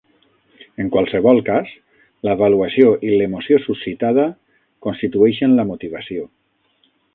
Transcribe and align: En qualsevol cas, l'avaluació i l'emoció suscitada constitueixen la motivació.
En 0.83 0.87
qualsevol 0.93 1.41
cas, 1.49 1.73
l'avaluació 2.29 2.95
i 3.09 3.13
l'emoció 3.13 3.61
suscitada 3.67 4.25
constitueixen 4.87 5.57
la 5.61 5.69
motivació. 5.75 6.29